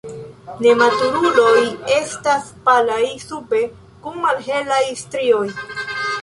[0.67, 1.59] Nematuruloj
[1.97, 3.61] estas palaj sube
[4.07, 5.45] kun malhelaj strioj.